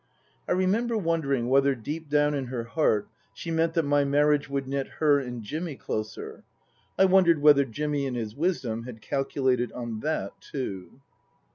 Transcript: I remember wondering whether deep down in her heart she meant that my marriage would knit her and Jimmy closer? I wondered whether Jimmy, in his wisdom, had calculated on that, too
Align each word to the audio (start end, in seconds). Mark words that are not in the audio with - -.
I 0.47 0.53
remember 0.53 0.97
wondering 0.97 1.47
whether 1.47 1.75
deep 1.75 2.09
down 2.09 2.33
in 2.33 2.45
her 2.47 2.63
heart 2.63 3.07
she 3.35 3.51
meant 3.51 3.75
that 3.75 3.85
my 3.85 4.03
marriage 4.03 4.49
would 4.49 4.67
knit 4.67 4.87
her 4.97 5.19
and 5.19 5.43
Jimmy 5.43 5.75
closer? 5.75 6.43
I 6.97 7.05
wondered 7.05 7.37
whether 7.39 7.65
Jimmy, 7.65 8.07
in 8.07 8.15
his 8.15 8.35
wisdom, 8.35 8.85
had 8.85 9.03
calculated 9.03 9.71
on 9.73 9.99
that, 9.99 10.41
too 10.41 11.01